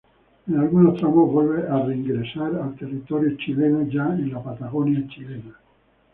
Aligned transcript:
En 0.47 0.55
algunos 0.59 0.97
tramos 0.97 1.31
vuelve 1.31 1.67
a 1.67 1.77
reingresar 1.85 2.55
al 2.55 2.75
territorio 2.75 3.37
chileno 3.37 3.83
ya 3.85 4.05
en 4.15 4.33
la 4.33 4.41
Patagonia 4.41 5.05
chilena. 5.07 5.55